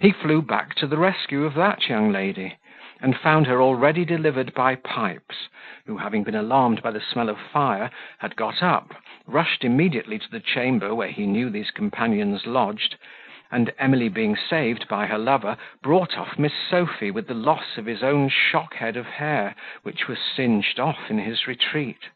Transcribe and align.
he 0.00 0.10
flew 0.10 0.42
back 0.42 0.74
to 0.74 0.88
the 0.88 0.96
rescue 0.96 1.44
of 1.44 1.54
that 1.54 1.86
young 1.88 2.10
lady, 2.10 2.58
and 3.00 3.16
found 3.16 3.46
her 3.46 3.62
already 3.62 4.04
delivered 4.04 4.52
by 4.54 4.74
Pipes, 4.74 5.46
who 5.86 5.98
having 5.98 6.24
been 6.24 6.34
alarmed 6.34 6.82
by 6.82 6.90
the 6.90 7.00
smell 7.00 7.28
of 7.28 7.38
fire, 7.38 7.88
had 8.18 8.34
got 8.34 8.60
up, 8.60 9.00
rushed 9.24 9.62
immediately 9.62 10.18
to 10.18 10.28
the 10.28 10.40
chamber 10.40 10.92
where 10.96 11.12
he 11.12 11.26
knew 11.28 11.48
these 11.48 11.70
companions 11.70 12.44
lodged, 12.44 12.96
and 13.52 13.72
Emily 13.78 14.08
being 14.08 14.34
saved 14.34 14.88
by 14.88 15.06
her 15.06 15.16
lover 15.18 15.56
brought 15.80 16.18
off 16.18 16.36
Miss 16.40 16.54
Sophy 16.68 17.12
with 17.12 17.28
the 17.28 17.34
loss 17.34 17.78
of 17.78 17.86
his 17.86 18.02
own 18.02 18.28
shock 18.30 18.74
head 18.74 18.96
of 18.96 19.06
hair, 19.06 19.54
which 19.84 20.08
was 20.08 20.18
singed 20.18 20.80
off 20.80 21.08
in 21.08 21.18
his 21.20 21.46
retreat. 21.46 22.08